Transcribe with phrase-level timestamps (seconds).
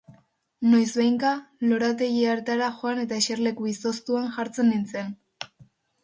[0.69, 1.33] Noizbehinka,
[1.73, 5.13] lorategi hartara joan eta eserleku izoztuan jartzen nintzen.